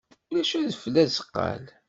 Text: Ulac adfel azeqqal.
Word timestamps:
Ulac 0.31 0.51
adfel 0.59 0.95
azeqqal. 1.03 1.65